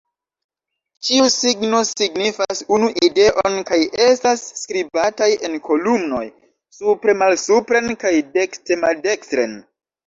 [1.09, 6.27] Ĉiu signo signifas unu ideon kaj estas skribataj en kolumnoj,
[6.81, 9.59] supre-malsupren kaj dekste-maldekstren.